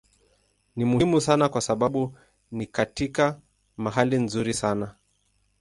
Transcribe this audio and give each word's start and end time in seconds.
Ni 0.75 0.85
muhimu 0.85 1.21
sana 1.21 1.49
kwa 1.49 1.61
sababu 1.61 2.17
ni 2.51 2.65
katika 2.65 3.39
mahali 3.77 4.17
nzuri 4.17 4.53
sana. 4.53 4.95